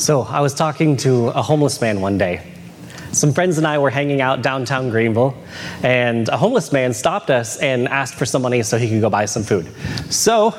[0.00, 2.40] So, I was talking to a homeless man one day.
[3.12, 5.36] Some friends and I were hanging out downtown Greenville,
[5.82, 9.10] and a homeless man stopped us and asked for some money so he could go
[9.10, 9.68] buy some food.
[10.10, 10.58] So,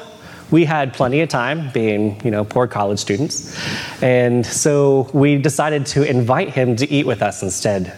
[0.51, 3.57] we had plenty of time, being you know poor college students,
[4.03, 7.97] and so we decided to invite him to eat with us instead.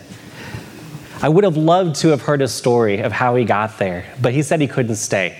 [1.21, 4.33] I would have loved to have heard a story of how he got there, but
[4.33, 5.37] he said he couldn't stay.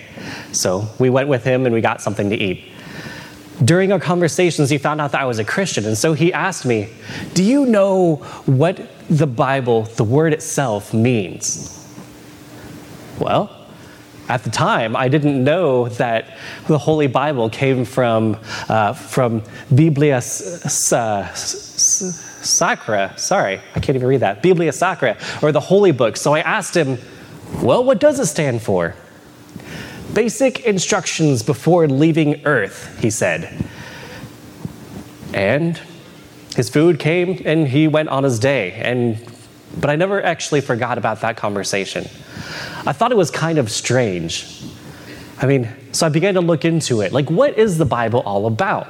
[0.52, 2.73] So we went with him and we got something to eat.
[3.64, 6.66] During our conversations, he found out that I was a Christian, and so he asked
[6.66, 6.88] me,
[7.34, 8.16] Do you know
[8.46, 11.70] what the Bible, the word itself, means?
[13.18, 13.64] Well,
[14.28, 18.36] at the time, I didn't know that the Holy Bible came from,
[18.68, 19.42] uh, from
[19.74, 21.38] Biblia Sacra.
[23.16, 24.42] Sorry, I can't even read that.
[24.42, 26.16] Biblia Sacra, or the Holy Book.
[26.16, 26.98] So I asked him,
[27.62, 28.96] Well, what does it stand for?
[30.14, 33.52] Basic instructions before leaving Earth, he said.
[35.32, 35.80] And
[36.54, 38.72] his food came and he went on his day.
[38.74, 39.18] And,
[39.80, 42.04] but I never actually forgot about that conversation.
[42.86, 44.62] I thought it was kind of strange.
[45.42, 47.12] I mean, so I began to look into it.
[47.12, 48.86] Like, what is the Bible all about?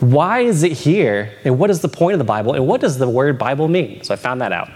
[0.00, 1.32] Why is it here?
[1.44, 2.52] And what is the point of the Bible?
[2.52, 4.02] And what does the word Bible mean?
[4.02, 4.68] So I found that out.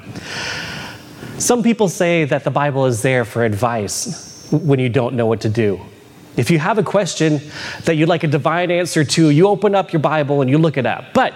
[1.38, 5.40] Some people say that the Bible is there for advice when you don't know what
[5.42, 5.80] to do.
[6.36, 7.40] If you have a question
[7.84, 10.76] that you'd like a divine answer to, you open up your Bible and you look
[10.76, 11.12] it up.
[11.12, 11.34] But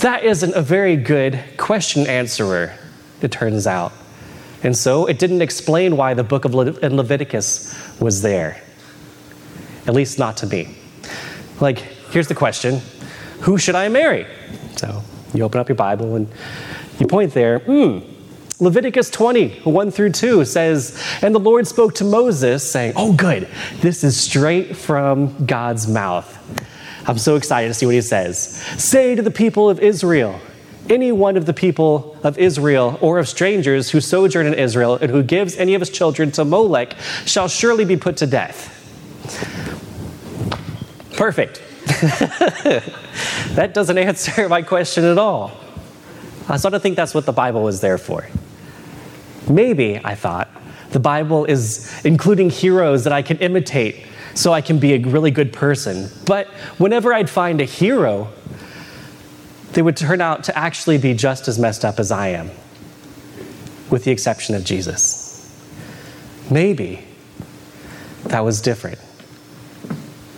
[0.00, 2.72] that isn't a very good question answerer,
[3.20, 3.92] it turns out.
[4.62, 8.62] And so it didn't explain why the book of Le- Leviticus was there.
[9.86, 10.76] At least not to me.
[11.60, 11.78] Like,
[12.10, 12.80] here's the question
[13.40, 14.26] Who should I marry?
[14.76, 15.02] So
[15.34, 16.28] you open up your Bible and
[16.98, 18.00] you point there, hmm.
[18.60, 23.46] Leviticus 20, 1 through 2 says, And the Lord spoke to Moses, saying, Oh, good,
[23.80, 26.34] this is straight from God's mouth.
[27.06, 28.60] I'm so excited to see what he says.
[28.76, 30.40] Say to the people of Israel,
[30.90, 35.10] any one of the people of Israel or of strangers who sojourn in Israel and
[35.10, 36.96] who gives any of his children to Molech
[37.26, 38.74] shall surely be put to death.
[41.16, 41.62] Perfect.
[43.54, 45.52] that doesn't answer my question at all.
[46.48, 48.26] I sort of think that's what the Bible was there for.
[49.48, 50.48] Maybe, I thought,
[50.90, 55.30] the Bible is including heroes that I can imitate so I can be a really
[55.30, 56.08] good person.
[56.26, 56.46] But
[56.78, 58.28] whenever I'd find a hero,
[59.72, 62.50] they would turn out to actually be just as messed up as I am,
[63.90, 65.26] with the exception of Jesus.
[66.50, 67.04] Maybe
[68.24, 68.98] that was different.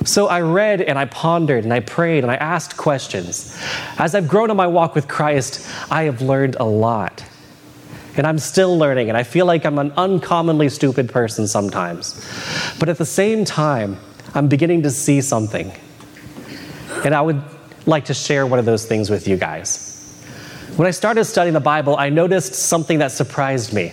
[0.04, 3.56] So I read and I pondered and I prayed and I asked questions.
[3.98, 7.22] As I've grown in my walk with Christ, I have learned a lot.
[8.16, 12.14] And I'm still learning, and I feel like I'm an uncommonly stupid person sometimes.
[12.78, 13.98] But at the same time,
[14.34, 15.72] I'm beginning to see something.
[17.04, 17.42] And I would
[17.86, 19.86] like to share one of those things with you guys.
[20.76, 23.92] When I started studying the Bible, I noticed something that surprised me.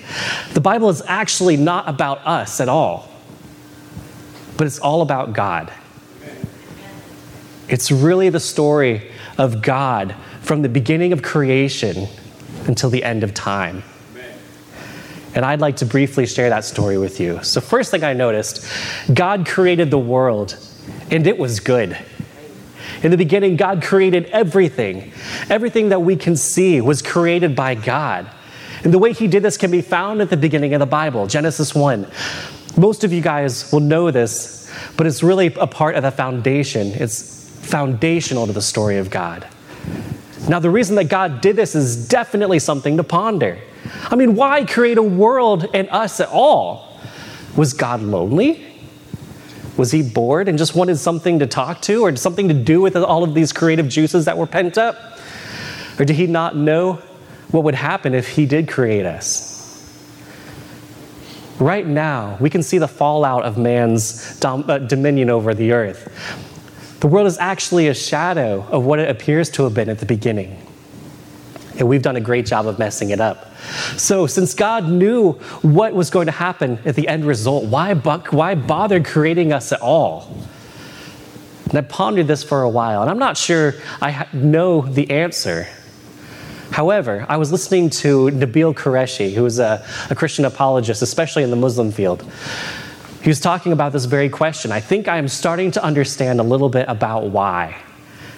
[0.54, 3.10] The Bible is actually not about us at all,
[4.58, 5.72] but it's all about God.
[7.68, 12.08] It's really the story of God from the beginning of creation
[12.68, 13.84] until the end of time.
[15.38, 17.44] And I'd like to briefly share that story with you.
[17.44, 18.68] So, first thing I noticed
[19.14, 20.58] God created the world,
[21.12, 21.96] and it was good.
[23.04, 25.12] In the beginning, God created everything.
[25.48, 28.28] Everything that we can see was created by God.
[28.84, 31.28] And the way He did this can be found at the beginning of the Bible,
[31.28, 32.08] Genesis 1.
[32.76, 36.88] Most of you guys will know this, but it's really a part of the foundation.
[36.96, 39.48] It's foundational to the story of God.
[40.50, 43.60] Now, the reason that God did this is definitely something to ponder.
[44.10, 47.00] I mean, why create a world and us at all?
[47.56, 48.64] Was God lonely?
[49.78, 52.96] Was he bored and just wanted something to talk to or something to do with
[52.96, 54.96] all of these creative juices that were pent up?
[56.00, 57.02] Or did he not know
[57.52, 59.56] what would happen if he did create us?
[61.60, 66.98] Right now, we can see the fallout of man's dom- uh, dominion over the earth.
[67.00, 70.06] The world is actually a shadow of what it appears to have been at the
[70.06, 70.67] beginning.
[71.78, 73.56] And we've done a great job of messing it up.
[73.98, 78.34] So, since God knew what was going to happen at the end result, why, buck,
[78.34, 80.36] why bother creating us at all?
[81.70, 85.68] And I pondered this for a while, and I'm not sure I know the answer.
[86.72, 91.50] However, I was listening to Nabeel Qureshi, who is a, a Christian apologist, especially in
[91.50, 92.24] the Muslim field.
[93.22, 94.72] He was talking about this very question.
[94.72, 97.76] I think I am starting to understand a little bit about why.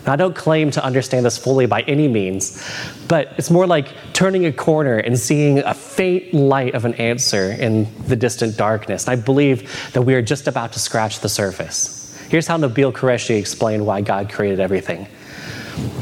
[0.05, 2.63] Now, I don't claim to understand this fully by any means,
[3.07, 7.51] but it's more like turning a corner and seeing a faint light of an answer
[7.51, 9.07] in the distant darkness.
[9.07, 12.17] And I believe that we are just about to scratch the surface.
[12.29, 15.07] Here's how Nabeel Qureshi explained why God created everything.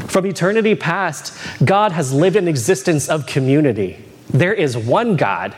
[0.08, 1.32] From eternity past,
[1.64, 4.04] God has lived an existence of community.
[4.30, 5.54] There is one God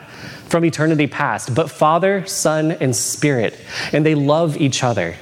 [0.48, 3.56] from eternity past, but Father, Son, and Spirit,
[3.92, 5.16] and they love each other.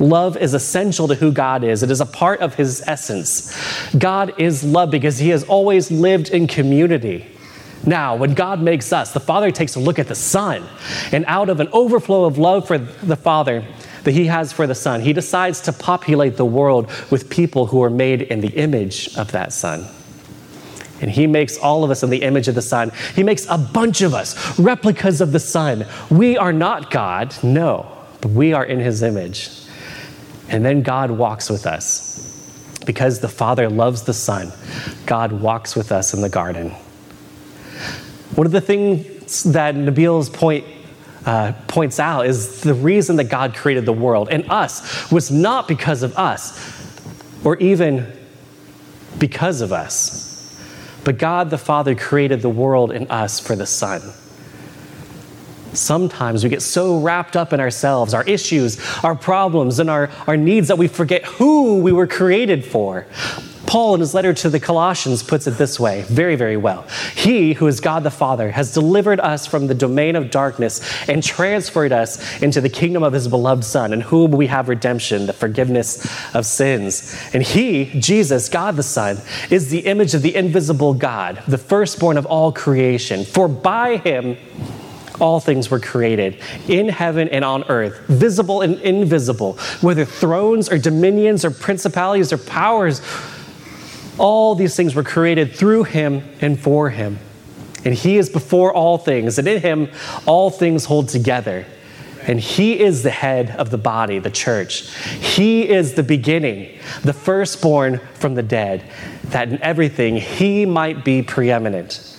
[0.00, 1.82] Love is essential to who God is.
[1.82, 3.56] It is a part of his essence.
[3.96, 7.26] God is love because he has always lived in community.
[7.86, 10.66] Now, when God makes us, the Father takes a look at the Son,
[11.12, 13.64] and out of an overflow of love for the Father
[14.04, 17.82] that he has for the Son, he decides to populate the world with people who
[17.82, 19.86] are made in the image of that Son.
[21.00, 22.90] And he makes all of us in the image of the Son.
[23.14, 25.86] He makes a bunch of us replicas of the Son.
[26.10, 27.86] We are not God, no,
[28.22, 29.50] but we are in his image.
[30.54, 32.30] And then God walks with us.
[32.86, 34.52] Because the Father loves the Son,
[35.04, 36.70] God walks with us in the garden.
[38.36, 40.64] One of the things that Nabeel's point
[41.26, 45.66] uh, points out is the reason that God created the world and us was not
[45.66, 46.56] because of us
[47.42, 48.06] or even
[49.18, 50.56] because of us.
[51.02, 54.02] But God the Father created the world and us for the Son.
[55.74, 60.36] Sometimes we get so wrapped up in ourselves, our issues, our problems, and our, our
[60.36, 63.06] needs that we forget who we were created for.
[63.66, 66.82] Paul, in his letter to the Colossians, puts it this way very, very well.
[67.14, 71.22] He, who is God the Father, has delivered us from the domain of darkness and
[71.22, 75.32] transferred us into the kingdom of his beloved Son, in whom we have redemption, the
[75.32, 77.18] forgiveness of sins.
[77.32, 79.18] And he, Jesus, God the Son,
[79.50, 83.24] is the image of the invisible God, the firstborn of all creation.
[83.24, 84.36] For by him,
[85.20, 90.78] all things were created in heaven and on earth, visible and invisible, whether thrones or
[90.78, 93.00] dominions or principalities or powers
[94.18, 97.18] all these things were created through him and for him.
[97.84, 99.88] And he is before all things, and in him
[100.26, 101.66] all things hold together.
[102.26, 104.90] And he is the head of the body, the church.
[104.96, 108.82] He is the beginning, the firstborn from the dead,
[109.24, 112.13] that in everything he might be preeminent.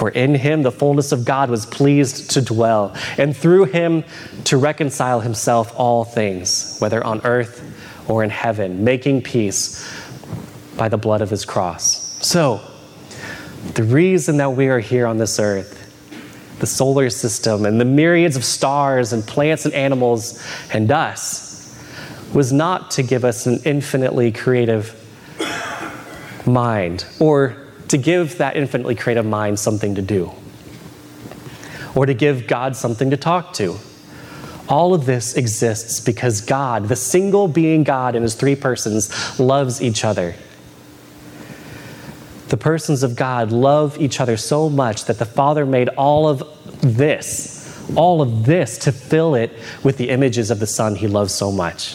[0.00, 4.02] For in him the fullness of God was pleased to dwell, and through him
[4.44, 7.62] to reconcile himself all things, whether on earth
[8.08, 9.86] or in heaven, making peace
[10.74, 12.16] by the blood of his cross.
[12.26, 12.62] So,
[13.74, 15.76] the reason that we are here on this earth,
[16.60, 20.42] the solar system, and the myriads of stars and plants and animals
[20.72, 21.78] and us,
[22.32, 24.96] was not to give us an infinitely creative
[26.46, 30.32] mind or to give that infinitely creative mind something to do
[31.94, 33.76] or to give God something to talk to.
[34.68, 39.82] All of this exists because God, the single being God in his three persons, loves
[39.82, 40.34] each other
[42.50, 46.42] the persons of God love each other so much that the Father made all of
[46.80, 49.52] this, all of this to fill it
[49.84, 51.94] with the images of the Son he loves so much.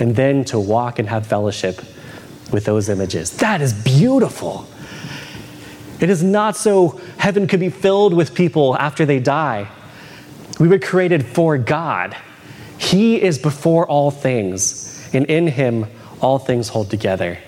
[0.00, 1.80] And then to walk and have fellowship
[2.50, 3.30] with those images.
[3.38, 4.66] That is beautiful.
[6.00, 9.68] It is not so heaven could be filled with people after they die.
[10.60, 12.16] We were created for God.
[12.78, 15.86] He is before all things, and in Him
[16.20, 17.38] all things hold together.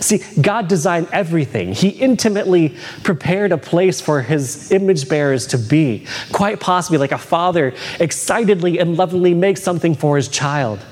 [0.00, 1.72] See, God designed everything.
[1.72, 7.18] He intimately prepared a place for his image bearers to be, quite possibly like a
[7.18, 10.84] father excitedly and lovingly makes something for his child.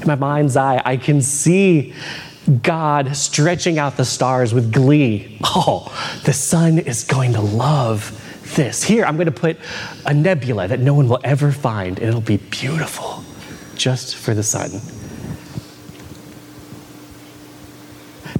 [0.00, 1.94] In my mind's eye, I can see
[2.48, 5.38] God stretching out the stars with glee.
[5.44, 5.92] Oh,
[6.24, 8.24] the Son is going to love
[8.56, 8.82] this.
[8.82, 9.58] Here, I'm going to put
[10.06, 13.22] a nebula that no one will ever find, and it'll be beautiful
[13.76, 14.70] just for the Son.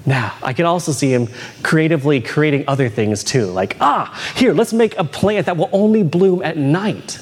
[0.06, 1.28] Now, I can also see him
[1.62, 6.02] creatively creating other things too, like, ah, here, let's make a plant that will only
[6.02, 7.20] bloom at night.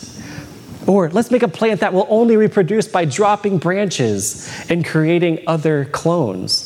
[0.86, 5.86] Or let's make a plant that will only reproduce by dropping branches and creating other
[5.86, 6.65] clones.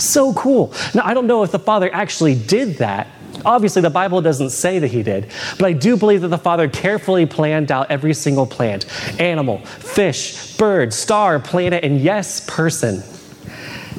[0.00, 0.72] So cool.
[0.94, 3.06] Now, I don't know if the Father actually did that.
[3.44, 6.68] Obviously, the Bible doesn't say that he did, but I do believe that the Father
[6.68, 8.86] carefully planned out every single plant
[9.20, 13.02] animal, fish, bird, star, planet, and yes, person.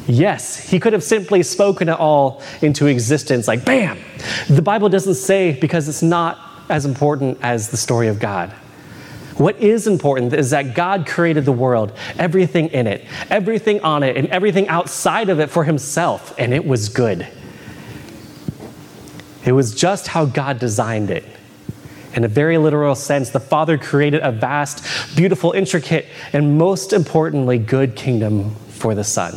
[0.08, 3.98] Yes, he could have simply spoken it all into existence, like bam.
[4.50, 6.40] The Bible doesn't say because it's not
[6.70, 8.54] as important as the story of God.
[9.42, 14.16] What is important is that God created the world, everything in it, everything on it,
[14.16, 17.28] and everything outside of it for himself, and it was good.
[19.44, 21.26] It was just how God designed it.
[22.14, 27.58] In a very literal sense, the Father created a vast, beautiful, intricate, and most importantly,
[27.58, 29.34] good kingdom for the Son.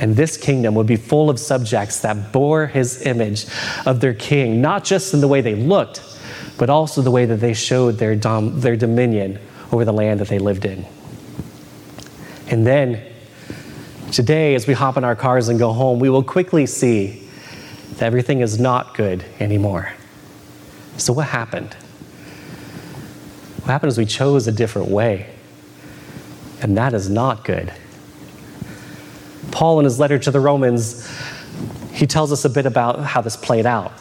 [0.00, 3.46] And this kingdom would be full of subjects that bore his image
[3.86, 6.02] of their king, not just in the way they looked,
[6.58, 9.38] but also the way that they showed their, dom- their dominion
[9.72, 10.84] over the land that they lived in.
[12.50, 13.02] And then
[14.12, 17.28] Today, as we hop in our cars and go home, we will quickly see
[17.96, 19.92] that everything is not good anymore.
[20.96, 21.74] So, what happened?
[23.60, 25.28] What happened is we chose a different way,
[26.62, 27.72] and that is not good.
[29.50, 31.06] Paul, in his letter to the Romans,
[31.92, 33.92] he tells us a bit about how this played out.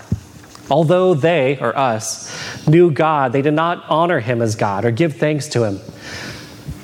[0.69, 5.15] Although they, or us, knew God, they did not honor him as God or give
[5.15, 5.79] thanks to him.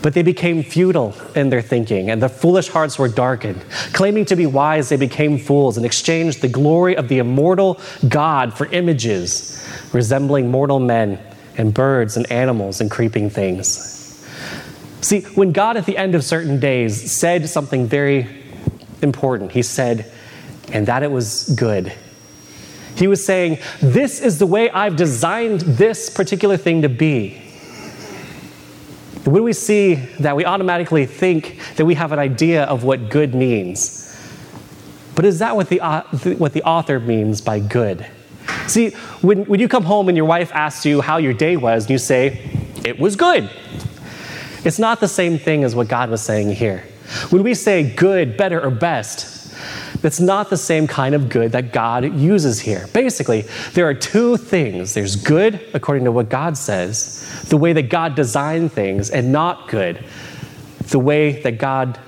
[0.02, 3.62] But they became futile in their thinking, and their foolish hearts were darkened.
[3.94, 8.54] Claiming to be wise, they became fools and exchanged the glory of the immortal God
[8.54, 11.20] for images resembling mortal men
[11.58, 13.90] and birds and animals and creeping things.
[15.02, 18.28] See, when God at the end of certain days said something very
[19.02, 20.12] important, He said,
[20.72, 21.94] and that it was good.
[22.96, 27.40] He was saying, This is the way I've designed this particular thing to be.
[29.26, 33.34] When we see that, we automatically think that we have an idea of what good
[33.34, 34.02] means.
[35.16, 36.02] But is that what the, uh,
[36.38, 38.06] what the author means by good?
[38.68, 41.86] See, when, when you come home and your wife asks you how your day was,
[41.86, 42.50] and you say,
[42.84, 43.50] It was good.
[44.66, 46.86] It's not the same thing as what God was saying here.
[47.30, 49.33] When we say good, better, or best,
[50.02, 52.88] that's not the same kind of good that God uses here.
[52.94, 53.42] Basically,
[53.74, 58.16] there are two things there's good, according to what God says, the way that God
[58.16, 60.04] designed things, and not good,
[60.90, 62.00] the way that God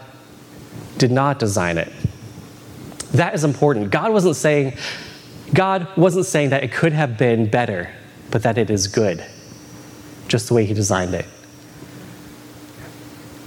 [0.98, 1.92] did not design it.
[3.12, 3.92] That is important.
[3.92, 4.74] God wasn't saying,
[5.54, 7.90] God wasn't saying that it could have been better,
[8.32, 9.24] but that it is good,
[10.28, 11.26] just the way He designed it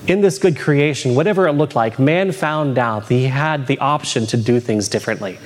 [0.09, 3.79] in this good creation, whatever it looked like, man found out that he had the
[3.79, 5.38] option to do things differently.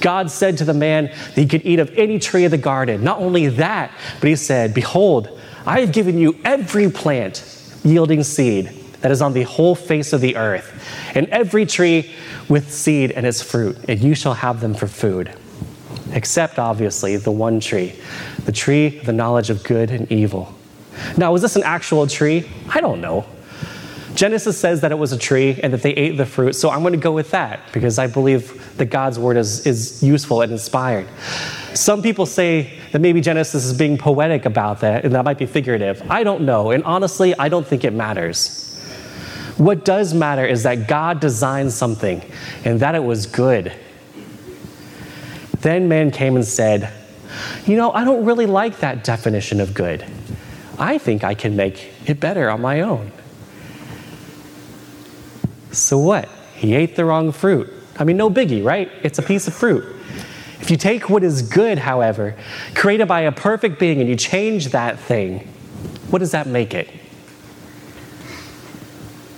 [0.00, 3.04] God said to the man that he could eat of any tree of the garden.
[3.04, 7.44] Not only that, but he said, Behold, I have given you every plant
[7.84, 8.66] yielding seed
[9.00, 12.10] that is on the whole face of the earth, and every tree
[12.48, 15.32] with seed and its fruit, and you shall have them for food.
[16.12, 17.94] Except, obviously, the one tree,
[18.44, 20.52] the tree of the knowledge of good and evil.
[21.16, 22.50] Now, was this an actual tree?
[22.68, 23.24] I don't know.
[24.20, 26.82] Genesis says that it was a tree and that they ate the fruit, so I'm
[26.82, 30.52] going to go with that because I believe that God's word is, is useful and
[30.52, 31.08] inspired.
[31.72, 35.46] Some people say that maybe Genesis is being poetic about that, and that might be
[35.46, 36.02] figurative.
[36.10, 38.78] I don't know, and honestly, I don't think it matters.
[39.56, 42.22] What does matter is that God designed something
[42.62, 43.72] and that it was good.
[45.62, 46.92] Then man came and said,
[47.64, 50.04] You know, I don't really like that definition of good.
[50.78, 53.12] I think I can make it better on my own.
[55.72, 56.28] So what?
[56.54, 57.72] He ate the wrong fruit.
[57.98, 58.90] I mean, no biggie, right?
[59.02, 59.84] It's a piece of fruit.
[60.60, 62.36] If you take what is good, however,
[62.74, 65.40] created by a perfect being, and you change that thing,
[66.10, 66.88] what does that make it?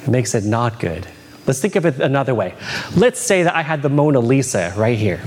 [0.03, 1.07] It makes it not good.
[1.47, 2.55] Let's think of it another way.
[2.97, 5.21] Let's say that I had the Mona Lisa right here.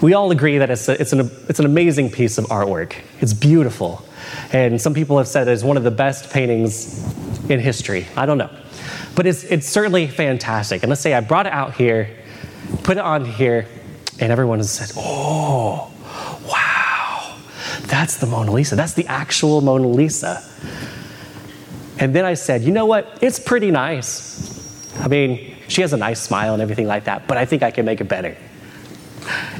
[0.00, 2.94] We all agree that it's, a, it's, an, it's an amazing piece of artwork.
[3.20, 4.02] It's beautiful.
[4.52, 7.04] And some people have said it's one of the best paintings
[7.50, 8.06] in history.
[8.16, 8.50] I don't know.
[9.14, 10.82] But it's, it's certainly fantastic.
[10.82, 12.16] And let's say I brought it out here,
[12.82, 13.66] put it on here,
[14.18, 15.92] and everyone has said, oh,
[16.46, 17.36] wow,
[17.86, 18.76] that's the Mona Lisa.
[18.76, 20.42] That's the actual Mona Lisa.
[21.98, 23.18] And then I said, you know what?
[23.20, 24.98] It's pretty nice.
[25.00, 27.70] I mean, she has a nice smile and everything like that, but I think I
[27.70, 28.36] can make it better.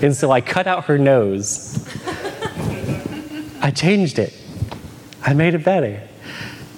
[0.03, 1.87] And so I cut out her nose.
[3.61, 4.35] I changed it.
[5.23, 6.03] I made it better.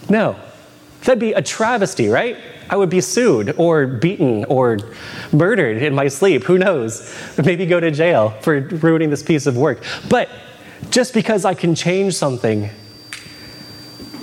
[0.08, 0.36] No,
[1.04, 2.36] that'd be a travesty, right?
[2.72, 4.78] I would be sued or beaten or
[5.30, 6.44] murdered in my sleep.
[6.44, 7.14] Who knows?
[7.44, 9.84] Maybe go to jail for ruining this piece of work.
[10.08, 10.30] But
[10.88, 12.70] just because I can change something,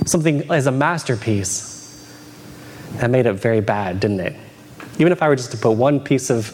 [0.07, 1.77] something as a masterpiece,
[2.95, 4.35] that made it very bad, didn't it?
[4.97, 6.51] Even if I were just to put one piece of,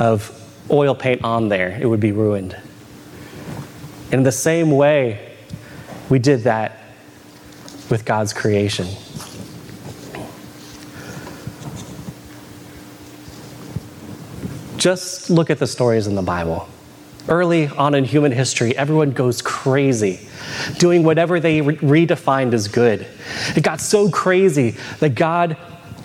[0.00, 0.30] of
[0.70, 2.56] oil paint on there, it would be ruined.
[4.12, 5.34] In the same way,
[6.08, 6.78] we did that
[7.90, 8.86] with God's creation.
[14.82, 16.68] Just look at the stories in the Bible.
[17.28, 20.18] Early on in human history, everyone goes crazy,
[20.78, 23.06] doing whatever they re- redefined as good.
[23.54, 25.56] It got so crazy that God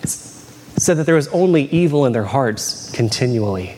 [0.04, 3.74] said that there was only evil in their hearts continually.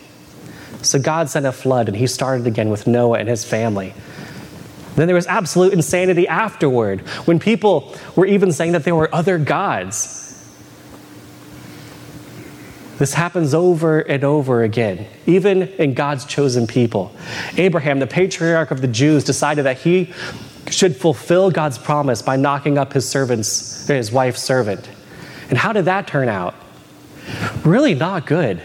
[0.83, 3.95] So God sent a flood and he started again with Noah and his family.
[4.97, 9.39] Then there was absolute insanity afterward when people were even saying that there were other
[9.39, 10.20] gods.
[13.01, 17.11] This happens over and over again, even in God's chosen people.
[17.57, 20.13] Abraham, the patriarch of the Jews, decided that he
[20.69, 24.87] should fulfill God's promise by knocking up his servant's, his wife's servant.
[25.49, 26.55] And how did that turn out?
[27.65, 28.61] really not good.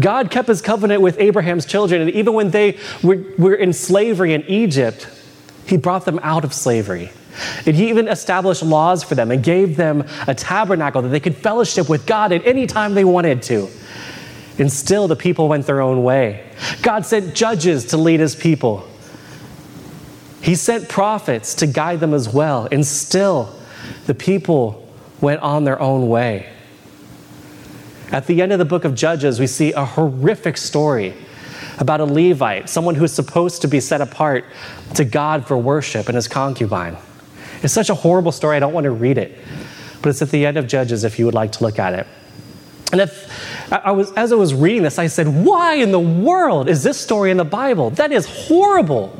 [0.00, 4.32] God kept his covenant with Abraham's children, and even when they were, were in slavery
[4.32, 5.06] in Egypt,
[5.66, 7.10] he brought them out of slavery.
[7.66, 11.36] And he even established laws for them and gave them a tabernacle that they could
[11.36, 13.68] fellowship with God at any time they wanted to.
[14.58, 16.50] And still, the people went their own way.
[16.82, 18.86] God sent judges to lead his people.
[20.40, 22.66] He sent prophets to guide them as well.
[22.72, 23.54] And still,
[24.06, 24.88] the people
[25.20, 26.48] went on their own way.
[28.10, 31.14] At the end of the book of Judges, we see a horrific story
[31.78, 34.44] about a Levite, someone who is supposed to be set apart
[34.94, 36.96] to God for worship, and his concubine.
[37.62, 39.36] It's such a horrible story, I don't want to read it.
[40.02, 42.06] But it's at the end of Judges if you would like to look at it.
[42.92, 46.68] And if I was, as I was reading this, I said, Why in the world
[46.68, 47.90] is this story in the Bible?
[47.90, 49.14] That is horrible.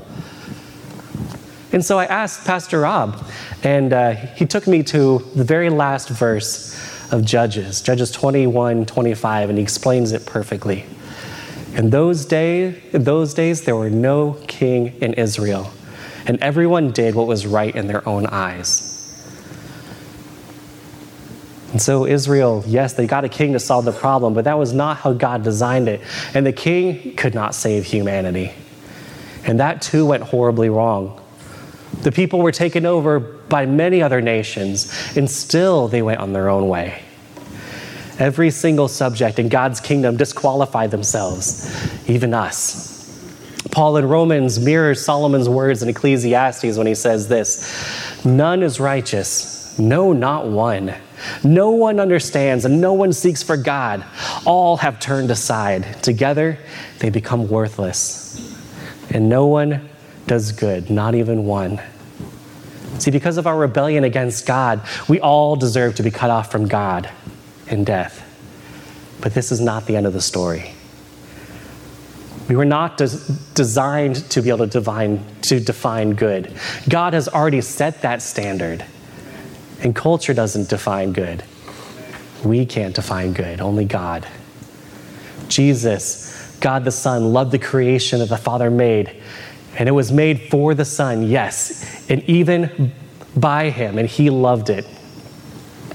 [1.71, 3.23] And so I asked Pastor Rob,
[3.62, 6.75] and uh, he took me to the very last verse
[7.12, 10.87] of Judges, Judges 21 25, and he explains it perfectly.
[11.75, 15.71] In those, day, in those days, there were no king in Israel,
[16.28, 18.94] and everyone did what was right in their own eyes.
[21.73, 24.73] And so, Israel, yes, they got a king to solve the problem, but that was
[24.73, 26.00] not how God designed it.
[26.35, 28.52] And the king could not save humanity.
[29.44, 31.20] And that too went horribly wrong.
[32.02, 36.49] The people were taken over by many other nations, and still they went on their
[36.49, 37.02] own way.
[38.18, 41.70] Every single subject in God's kingdom disqualified themselves,
[42.08, 42.97] even us.
[43.70, 49.78] Paul in Romans mirrors Solomon's words in Ecclesiastes when he says this None is righteous,
[49.78, 50.94] no, not one.
[51.42, 54.04] No one understands and no one seeks for God.
[54.46, 56.02] All have turned aside.
[56.02, 56.58] Together,
[57.00, 58.56] they become worthless.
[59.10, 59.88] And no one
[60.26, 61.80] does good, not even one.
[62.98, 66.68] See, because of our rebellion against God, we all deserve to be cut off from
[66.68, 67.10] God
[67.68, 68.24] in death.
[69.20, 70.74] But this is not the end of the story.
[72.48, 73.18] We were not des-
[73.54, 76.52] designed to be able to define, to define good.
[76.88, 78.84] God has already set that standard.
[79.80, 81.44] And culture doesn't define good.
[82.44, 84.26] We can't define good, only God.
[85.48, 89.22] Jesus, God the Son, loved the creation that the Father made
[89.78, 92.92] and it was made for the Son, yes, and even
[93.37, 94.84] by Him, and He loved it.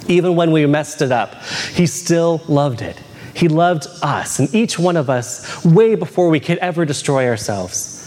[0.07, 2.97] Even when we messed it up, He still loved it.
[3.33, 7.99] He loved us, and each one of us, way before we could ever destroy ourselves.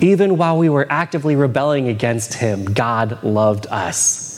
[0.00, 4.28] Even while we were actively rebelling against Him, God loved us.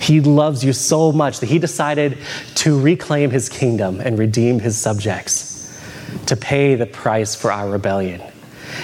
[0.00, 2.18] He loves you so much that He decided
[2.56, 5.78] to reclaim His kingdom and redeem His subjects,
[6.26, 8.20] to pay the price for our rebellion.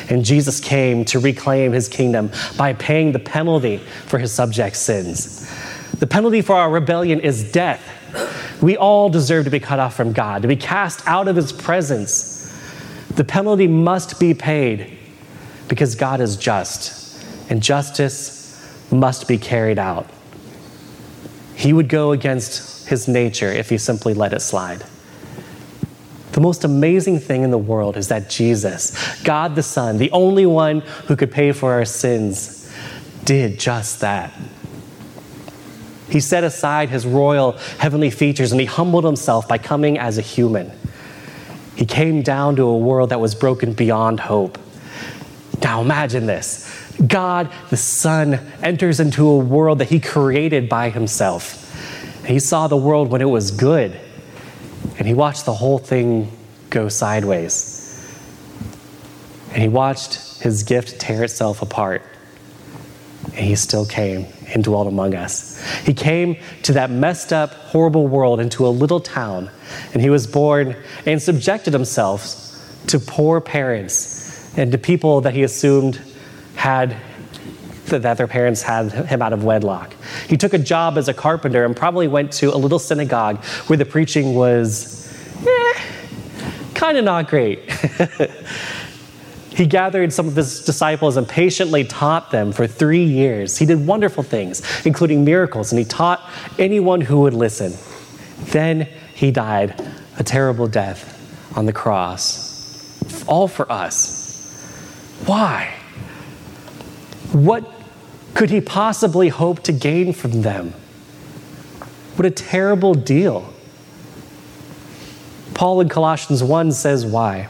[0.09, 5.51] And Jesus came to reclaim his kingdom by paying the penalty for his subjects' sins.
[5.99, 7.83] The penalty for our rebellion is death.
[8.63, 11.53] We all deserve to be cut off from God, to be cast out of his
[11.53, 12.53] presence.
[13.15, 14.99] The penalty must be paid
[15.69, 18.37] because God is just, and justice
[18.91, 20.09] must be carried out.
[21.55, 24.85] He would go against his nature if he simply let it slide.
[26.33, 30.45] The most amazing thing in the world is that Jesus, God the Son, the only
[30.45, 32.71] one who could pay for our sins,
[33.25, 34.33] did just that.
[36.09, 40.23] He set aside his royal heavenly features and he humbled himself by coming as a
[40.23, 40.71] human.
[41.75, 44.59] He came down to a world that was broken beyond hope.
[45.63, 46.73] Now imagine this
[47.07, 51.63] God the Son enters into a world that he created by himself.
[52.25, 53.99] He saw the world when it was good
[54.99, 56.31] and he watched the whole thing
[56.71, 57.83] go sideways.
[59.53, 62.03] And he watched his gift tear itself apart.
[63.25, 65.63] And he still came and dwelt among us.
[65.85, 69.51] He came to that messed up, horrible world into a little town,
[69.93, 72.43] and he was born and subjected himself
[72.87, 76.01] to poor parents and to people that he assumed
[76.55, 76.97] had
[77.85, 79.95] that their parents had him out of wedlock.
[80.27, 83.77] He took a job as a carpenter and probably went to a little synagogue where
[83.77, 85.07] the preaching was
[85.47, 85.81] eh,
[86.75, 87.61] kind of not great.
[89.57, 93.57] he gathered some of his disciples and patiently taught them for three years.
[93.57, 96.21] He did wonderful things, including miracles, and he taught
[96.59, 97.73] anyone who would listen.
[98.51, 99.81] Then he died
[100.19, 101.15] a terrible death
[101.57, 104.53] on the cross, all for us.
[105.25, 105.73] Why?
[107.33, 107.65] What
[108.35, 110.75] could he possibly hope to gain from them?
[112.17, 113.55] What a terrible deal.
[115.55, 117.49] Paul in Colossians 1 says why.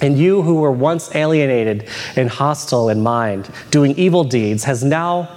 [0.00, 5.28] And you who were once alienated and hostile in mind, doing evil deeds, has now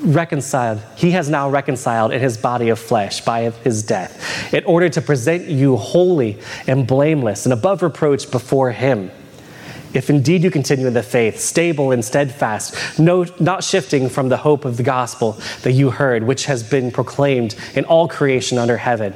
[0.00, 4.88] reconciled, he has now reconciled in his body of flesh by his death, in order
[4.88, 9.10] to present you holy and blameless and above reproach before him.
[9.94, 14.38] If indeed you continue in the faith, stable and steadfast, no, not shifting from the
[14.38, 18.78] hope of the gospel that you heard, which has been proclaimed in all creation under
[18.78, 19.14] heaven,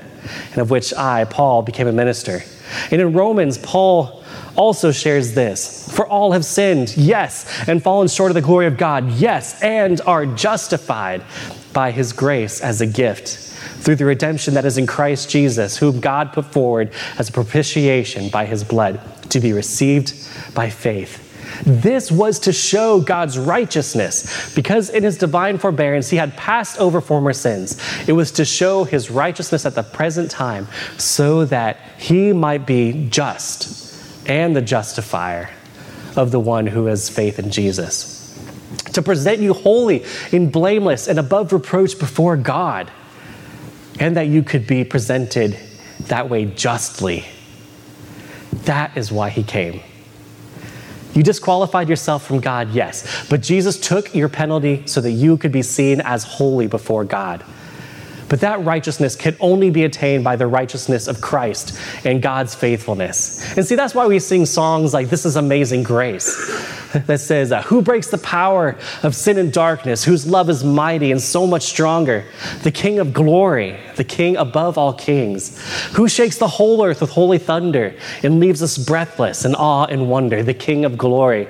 [0.51, 2.43] and of which I, Paul, became a minister.
[2.91, 4.23] And in Romans, Paul
[4.57, 8.77] also shares this For all have sinned, yes, and fallen short of the glory of
[8.77, 11.23] God, yes, and are justified
[11.73, 13.29] by his grace as a gift
[13.83, 18.31] through the redemption that is in Christ Jesus, whom God put forward as a propitiation
[18.31, 20.15] by his blood to be received
[20.55, 21.23] by faith.
[21.65, 24.55] This was to show God's righteousness.
[24.55, 28.85] Because in his divine forbearance he had passed over former sins, it was to show
[28.85, 30.67] his righteousness at the present time
[30.99, 33.86] so that he might be just
[34.27, 35.51] and the justifier
[36.17, 38.15] of the one who has faith in Jesus.
[38.93, 42.91] To present you holy and blameless and above reproach before God,
[44.01, 45.59] and that you could be presented
[46.03, 47.25] that way justly.
[48.65, 49.81] That is why he came.
[51.15, 55.53] You disqualified yourself from God, yes, but Jesus took your penalty so that you could
[55.53, 57.43] be seen as holy before God.
[58.29, 63.57] But that righteousness can only be attained by the righteousness of Christ and God's faithfulness.
[63.57, 66.37] And see, that's why we sing songs like This is Amazing Grace
[67.07, 71.13] that says, uh, Who breaks the power of sin and darkness, whose love is mighty
[71.13, 72.25] and so much stronger?
[72.63, 75.63] The King of glory, the King above all kings.
[75.93, 80.11] Who shakes the whole earth with holy thunder and leaves us breathless in awe and
[80.11, 80.43] wonder?
[80.43, 81.49] The King of glory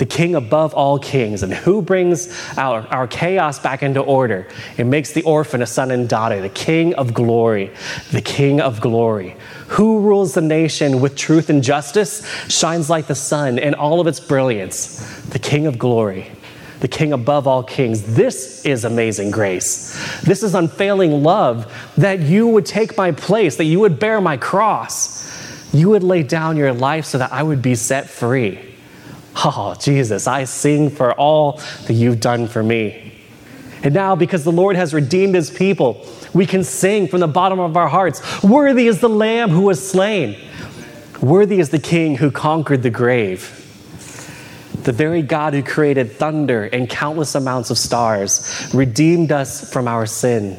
[0.00, 4.88] the king above all kings, and who brings our, our chaos back into order and
[4.88, 7.70] makes the orphan a son and daughter, the king of glory,
[8.10, 9.36] the king of glory.
[9.68, 14.06] Who rules the nation with truth and justice, shines like the sun in all of
[14.06, 16.32] its brilliance, the king of glory
[16.80, 18.14] the King above all kings.
[18.14, 20.22] This is amazing grace.
[20.22, 24.38] This is unfailing love that you would take my place, that you would bear my
[24.38, 25.30] cross.
[25.74, 28.69] You would lay down your life so that I would be set free.
[29.42, 33.14] Oh, Jesus, I sing for all that you've done for me.
[33.82, 37.58] And now, because the Lord has redeemed his people, we can sing from the bottom
[37.58, 40.36] of our hearts Worthy is the Lamb who was slain,
[41.20, 43.56] worthy is the King who conquered the grave.
[44.82, 50.06] The very God who created thunder and countless amounts of stars redeemed us from our
[50.06, 50.58] sin.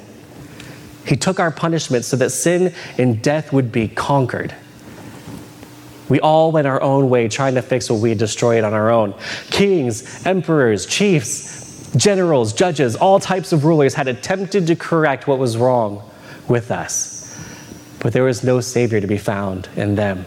[1.05, 4.53] He took our punishment so that sin and death would be conquered.
[6.11, 8.89] We all went our own way trying to fix what we had destroyed on our
[8.89, 9.13] own.
[9.49, 15.55] Kings, emperors, chiefs, generals, judges, all types of rulers had attempted to correct what was
[15.55, 16.03] wrong
[16.49, 17.33] with us.
[18.01, 20.25] But there was no Savior to be found in them.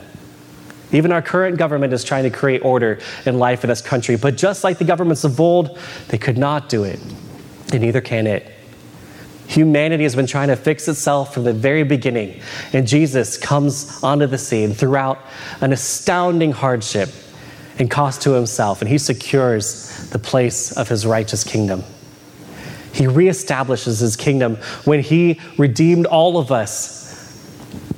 [0.90, 4.38] Even our current government is trying to create order in life in this country, but
[4.38, 6.98] just like the governments of old, they could not do it,
[7.72, 8.50] and neither can it.
[9.46, 12.40] Humanity has been trying to fix itself from the very beginning,
[12.72, 15.18] and Jesus comes onto the scene throughout
[15.60, 17.10] an astounding hardship
[17.78, 21.82] and cost to himself, and he secures the place of his righteous kingdom.
[22.92, 27.03] He reestablishes his kingdom when he redeemed all of us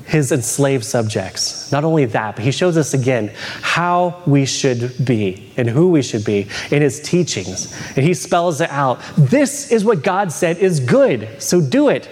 [0.06, 1.70] his enslaved subjects.
[1.72, 6.02] Not only that, but he shows us again how we should be and who we
[6.02, 7.74] should be in his teachings.
[7.96, 9.00] And he spells it out.
[9.16, 12.06] This is what God said is good, so do it.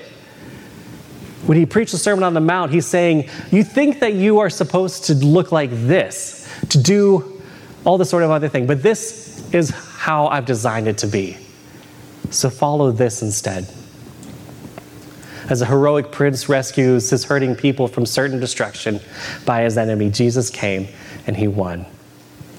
[1.46, 4.50] When he preached the Sermon on the Mount, he's saying, You think that you are
[4.50, 7.42] supposed to look like this, to do
[7.84, 11.36] all this sort of other thing, but this is how I've designed it to be.
[12.30, 13.68] So follow this instead
[15.50, 19.00] as a heroic prince rescues his hurting people from certain destruction
[19.44, 20.88] by his enemy, Jesus came
[21.26, 21.86] and he won.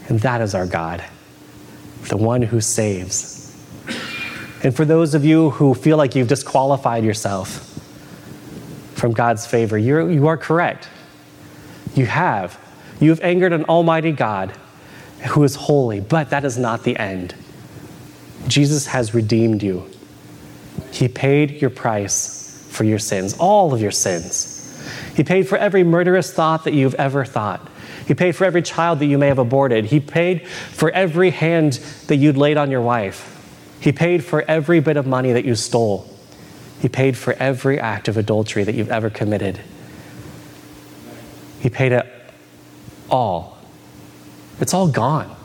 [0.08, 1.04] And that is our God,
[2.10, 3.56] the one who saves.
[4.64, 7.72] And for those of you who feel like you've disqualified yourself
[8.94, 10.88] from God's favor, you're, you are correct.
[11.96, 12.60] You have.
[13.00, 14.54] You have angered an almighty God
[15.30, 17.34] who is holy, but that is not the end.
[18.48, 19.90] Jesus has redeemed you.
[20.92, 22.35] He paid your price
[22.76, 24.52] for your sins, all of your sins.
[25.16, 27.68] He paid for every murderous thought that you've ever thought.
[28.06, 29.86] He paid for every child that you may have aborted.
[29.86, 31.74] He paid for every hand
[32.08, 33.32] that you'd laid on your wife.
[33.80, 36.08] He paid for every bit of money that you stole.
[36.82, 39.60] He paid for every act of adultery that you've ever committed.
[41.60, 42.06] He paid it
[43.10, 43.58] all.
[44.60, 45.36] It's all gone.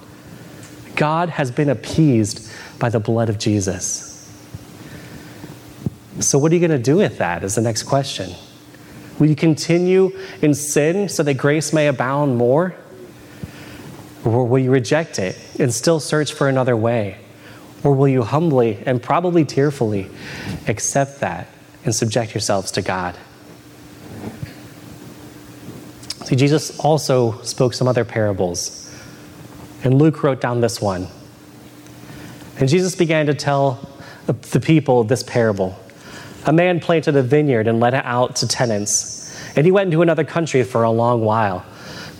[0.97, 4.10] God has been appeased by the blood of Jesus.
[6.21, 7.43] So, what are you going to do with that?
[7.43, 8.35] Is the next question.
[9.19, 12.75] Will you continue in sin so that grace may abound more?
[14.25, 17.19] Or will you reject it and still search for another way?
[17.83, 20.11] Or will you humbly and probably tearfully
[20.69, 21.49] accept that
[21.85, 23.17] and subject yourselves to God?
[26.25, 28.95] See, Jesus also spoke some other parables,
[29.83, 31.09] and Luke wrote down this one.
[32.59, 33.89] And Jesus began to tell
[34.27, 35.79] the people this parable.
[36.47, 40.03] A man planted a vineyard and let it out to tenants, and he went into
[40.03, 41.65] another country for a long while.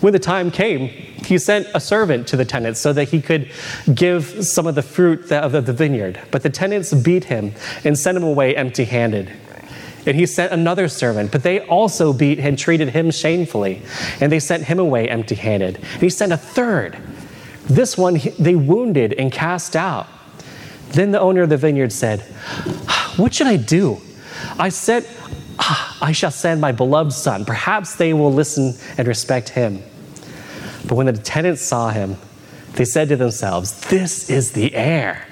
[0.01, 3.51] When the time came, he sent a servant to the tenants so that he could
[3.93, 6.19] give some of the fruit of the vineyard.
[6.31, 7.53] But the tenants beat him
[7.83, 9.31] and sent him away empty handed.
[10.07, 13.83] And he sent another servant, but they also beat and treated him shamefully.
[14.19, 15.75] And they sent him away empty handed.
[15.75, 16.97] And he sent a third.
[17.65, 20.07] This one they wounded and cast out.
[20.89, 22.21] Then the owner of the vineyard said,
[23.17, 24.01] What should I do?
[24.57, 25.07] I said,
[25.59, 27.45] ah, I shall send my beloved son.
[27.45, 29.81] Perhaps they will listen and respect him.
[30.85, 32.17] But when the tenants saw him,
[32.73, 35.27] they said to themselves, This is the heir.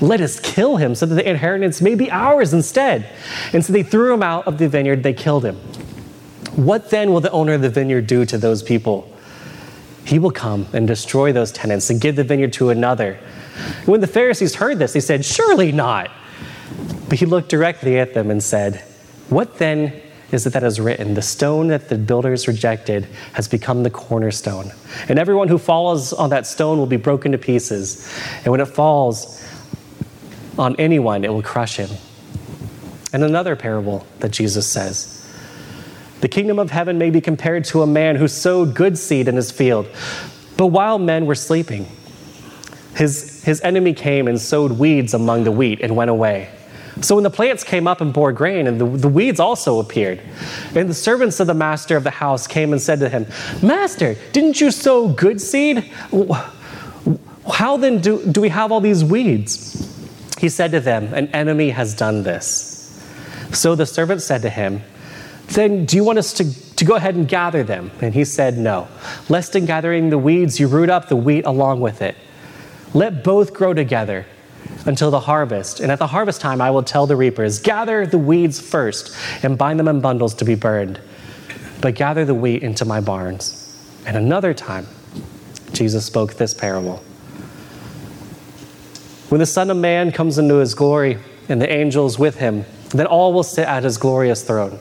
[0.00, 3.08] Let us kill him so that the inheritance may be ours instead.
[3.52, 5.56] And so they threw him out of the vineyard, they killed him.
[6.56, 9.10] What then will the owner of the vineyard do to those people?
[10.04, 13.18] He will come and destroy those tenants and give the vineyard to another.
[13.86, 16.10] When the Pharisees heard this, they said, Surely not.
[17.10, 18.84] But he looked directly at them and said,
[19.28, 23.82] What then is it that is written, The stone that the builders rejected has become
[23.82, 24.70] the cornerstone.
[25.08, 28.08] And everyone who falls on that stone will be broken to pieces.
[28.44, 29.44] And when it falls
[30.56, 31.90] on anyone, it will crush him.
[33.12, 35.28] And another parable that Jesus says
[36.20, 39.34] The kingdom of heaven may be compared to a man who sowed good seed in
[39.34, 39.88] his field.
[40.56, 41.88] But while men were sleeping,
[42.94, 46.50] his, his enemy came and sowed weeds among the wheat and went away.
[47.00, 50.20] So when the plants came up and bore grain, and the, the weeds also appeared,
[50.74, 53.26] and the servants of the master of the house came and said to him,
[53.62, 55.90] Master, didn't you sow good seed?
[57.50, 59.86] How then do, do we have all these weeds?
[60.38, 62.76] He said to them, An enemy has done this.
[63.52, 64.82] So the servant said to him,
[65.48, 67.90] Then do you want us to, to go ahead and gather them?
[68.00, 68.88] And he said, No.
[69.28, 72.16] Lest in gathering the weeds you root up the wheat along with it.
[72.92, 74.26] Let both grow together
[74.86, 75.80] until the harvest.
[75.80, 79.58] And at the harvest time, I will tell the reapers, Gather the weeds first and
[79.58, 81.00] bind them in bundles to be burned,
[81.80, 83.56] but gather the wheat into my barns.
[84.06, 84.86] And another time,
[85.72, 87.02] Jesus spoke this parable.
[89.28, 91.18] When the Son of Man comes into his glory
[91.48, 94.78] and the angels with him, then all will sit at his glorious throne.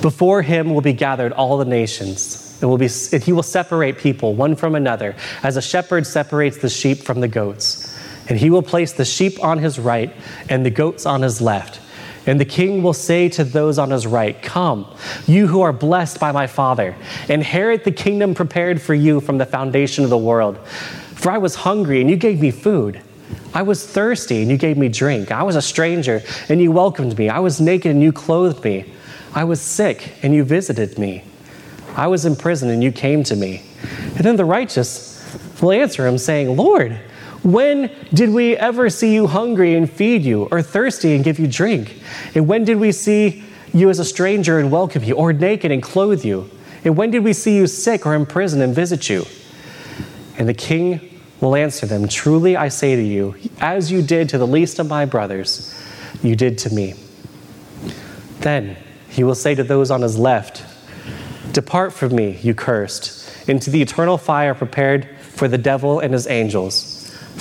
[0.00, 2.58] Before him will be gathered all the nations.
[2.62, 6.68] It will be, he will separate people one from another, as a shepherd separates the
[6.68, 7.93] sheep from the goats.
[8.28, 10.14] And he will place the sheep on his right
[10.48, 11.80] and the goats on his left.
[12.26, 14.86] And the king will say to those on his right, Come,
[15.26, 16.96] you who are blessed by my Father,
[17.28, 20.58] inherit the kingdom prepared for you from the foundation of the world.
[21.14, 23.00] For I was hungry, and you gave me food.
[23.52, 25.30] I was thirsty, and you gave me drink.
[25.30, 27.28] I was a stranger, and you welcomed me.
[27.28, 28.90] I was naked, and you clothed me.
[29.34, 31.24] I was sick, and you visited me.
[31.94, 33.62] I was in prison, and you came to me.
[34.16, 35.22] And then the righteous
[35.60, 36.98] will answer him, saying, Lord,
[37.44, 41.46] when did we ever see you hungry and feed you, or thirsty and give you
[41.46, 42.00] drink?
[42.34, 45.82] And when did we see you as a stranger and welcome you, or naked and
[45.82, 46.50] clothe you?
[46.84, 49.26] And when did we see you sick or in prison and visit you?
[50.38, 54.38] And the king will answer them Truly I say to you, as you did to
[54.38, 55.78] the least of my brothers,
[56.22, 56.94] you did to me.
[58.40, 58.76] Then
[59.08, 60.64] he will say to those on his left,
[61.52, 66.26] Depart from me, you cursed, into the eternal fire prepared for the devil and his
[66.26, 66.93] angels.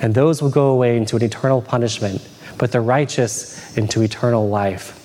[0.00, 2.26] and those will go away into an eternal punishment,
[2.58, 5.00] but the righteous into eternal life.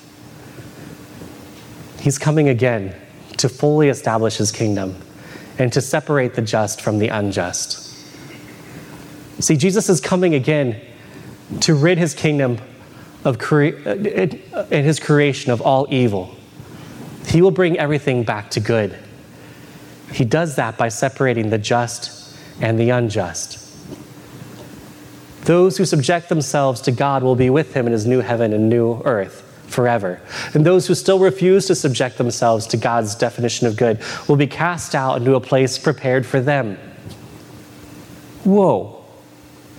[2.00, 2.94] He's coming again
[3.36, 4.96] to fully establish his kingdom
[5.58, 7.88] and to separate the just from the unjust.
[9.40, 10.80] See, Jesus is coming again
[11.60, 12.58] to rid his kingdom
[13.24, 16.34] of cre- and uh, his creation of all evil.
[17.26, 18.98] He will bring everything back to good.
[20.12, 23.59] He does that by separating the just and the unjust.
[25.44, 28.68] Those who subject themselves to God will be with him in his new heaven and
[28.68, 30.20] new earth forever.
[30.52, 34.46] And those who still refuse to subject themselves to God's definition of good will be
[34.46, 36.76] cast out into a place prepared for them.
[38.44, 39.04] Whoa.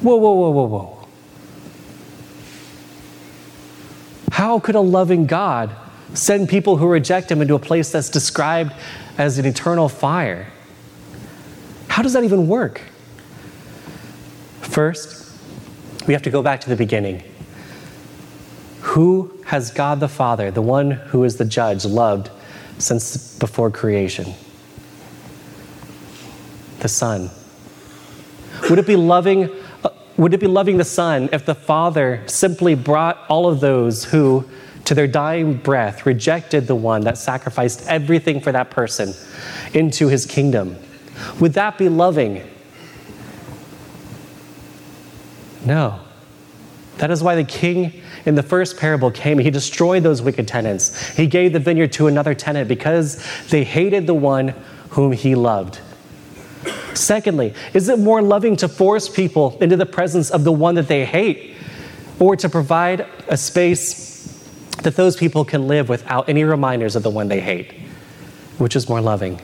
[0.01, 1.07] Whoa, whoa, whoa, whoa, whoa.
[4.31, 5.75] How could a loving God
[6.13, 8.73] send people who reject him into a place that's described
[9.17, 10.51] as an eternal fire?
[11.87, 12.81] How does that even work?
[14.61, 15.30] First,
[16.07, 17.23] we have to go back to the beginning.
[18.81, 22.29] Who has God the Father, the one who is the judge, loved
[22.77, 24.33] since before creation?
[26.79, 27.29] The Son.
[28.69, 29.49] Would it be loving
[29.83, 34.03] uh, would it be loving the Son if the Father simply brought all of those
[34.03, 34.45] who
[34.85, 39.13] to their dying breath rejected the one that sacrificed everything for that person
[39.73, 40.75] into his kingdom?
[41.39, 42.47] Would that be loving?
[45.65, 45.99] No.
[46.97, 47.93] That is why the king
[48.25, 49.39] in the first parable came.
[49.39, 51.09] He destroyed those wicked tenants.
[51.15, 54.49] He gave the vineyard to another tenant because they hated the one
[54.89, 55.79] whom he loved.
[56.93, 60.87] Secondly, is it more loving to force people into the presence of the one that
[60.87, 61.55] they hate
[62.19, 64.11] or to provide a space
[64.83, 67.73] that those people can live without any reminders of the one they hate?
[68.57, 69.41] Which is more loving?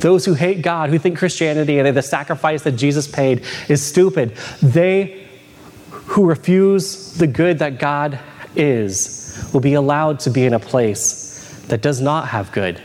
[0.00, 4.34] Those who hate God, who think Christianity and the sacrifice that Jesus paid is stupid,
[4.62, 5.28] they
[5.90, 8.18] who refuse the good that God
[8.56, 12.80] is will be allowed to be in a place that does not have good.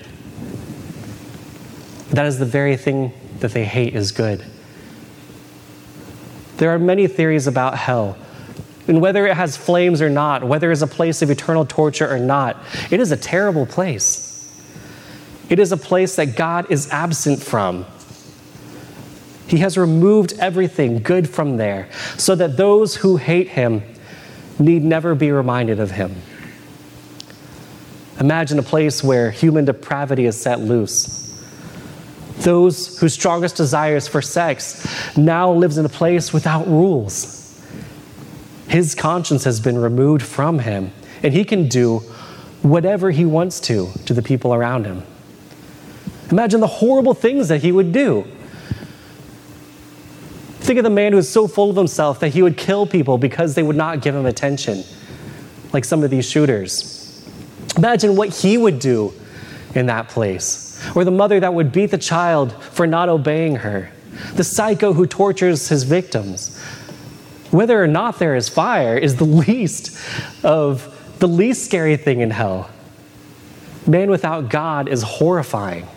[2.12, 4.46] That is the very thing that they hate is good.
[6.58, 8.18] There are many theories about hell.
[8.88, 12.20] And whether it has flames or not, whether it's a place of eternal torture or
[12.20, 14.25] not, it is a terrible place.
[15.50, 17.86] It is a place that God is absent from.
[19.48, 23.84] He has removed everything good from there so that those who hate him
[24.58, 26.16] need never be reminded of him.
[28.20, 31.22] Imagine a place where human depravity is set loose.
[32.40, 37.62] Those whose strongest desires for sex now lives in a place without rules.
[38.68, 42.00] His conscience has been removed from him, and he can do
[42.62, 45.04] whatever he wants to to the people around him.
[46.32, 48.26] Imagine the horrible things that he would do.
[50.60, 53.20] Think of the man who is so full of himself that he would kill people
[53.20, 54.84] because they would not give him attention,
[55.74, 57.24] like some of these shooters.
[57.78, 59.14] Imagine what he would do
[59.76, 60.84] in that place.
[60.96, 63.92] Or the mother that would beat the child for not obeying her.
[64.34, 66.58] The psycho who tortures his victims.
[67.52, 69.98] Whether or not there is fire is the least
[70.44, 72.70] of the least scary thing in hell.
[73.86, 75.88] Man without God is horrifying.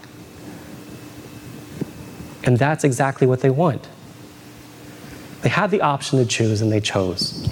[2.49, 3.87] And that's exactly what they want.
[5.43, 7.47] They had the option to choose, and they chose.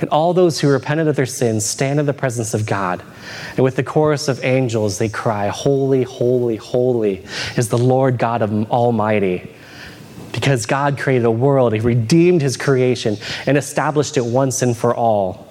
[0.00, 3.04] And all those who repented of their sins stand in the presence of God.
[3.50, 7.24] And with the chorus of angels, they cry, Holy, holy, holy
[7.56, 9.48] is the Lord God of Almighty.
[10.32, 14.92] Because God created a world, He redeemed His creation and established it once and for
[14.92, 15.46] all.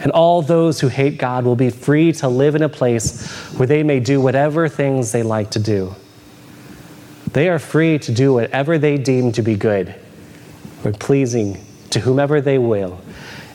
[0.00, 3.66] And all those who hate God will be free to live in a place where
[3.66, 5.94] they may do whatever things they like to do.
[7.36, 9.94] They are free to do whatever they deem to be good
[10.82, 12.98] or pleasing to whomever they will,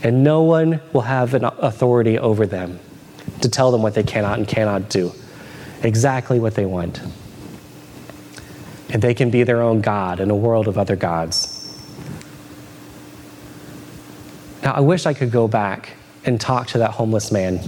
[0.04, 2.80] and no one will have an authority over them
[3.42, 5.12] to tell them what they cannot and cannot do.
[5.82, 7.02] Exactly what they want.
[8.92, 11.76] And they can be their own God in a world of other gods.
[14.62, 17.60] Now, I wish I could go back and talk to that homeless man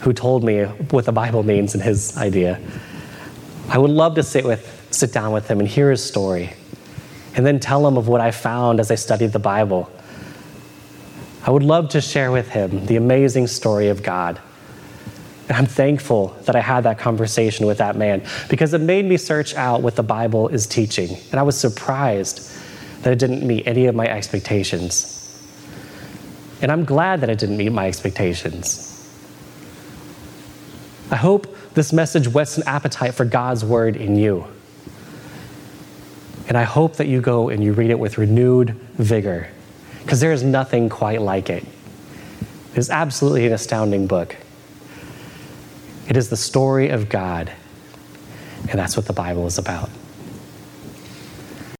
[0.00, 2.58] who told me what the Bible means in his idea.
[3.68, 6.52] I would love to sit with sit down with him and hear his story,
[7.34, 9.90] and then tell him of what I found as I studied the Bible.
[11.44, 14.38] I would love to share with him the amazing story of God.
[15.48, 19.16] And I'm thankful that I had that conversation with that man because it made me
[19.16, 21.16] search out what the Bible is teaching.
[21.30, 22.52] And I was surprised
[23.02, 25.16] that it didn't meet any of my expectations.
[26.62, 28.86] And I'm glad that it didn't meet my expectations.
[31.10, 34.46] I hope this message whets an appetite for God's word in you.
[36.50, 39.48] And I hope that you go and you read it with renewed vigor,
[40.02, 41.64] because there is nothing quite like it.
[42.72, 44.36] It is absolutely an astounding book.
[46.08, 47.52] It is the story of God,
[48.68, 49.90] and that's what the Bible is about.